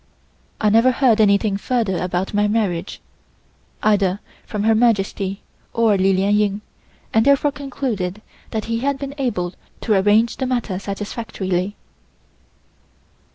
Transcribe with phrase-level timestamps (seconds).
[0.59, 2.99] I never heard anything further about my marriage,
[3.83, 5.43] either from Her Majesty
[5.73, 6.61] or Li Lien Ying,
[7.13, 11.75] and therefore concluded that he had been able to arrange the matter satisfactorily.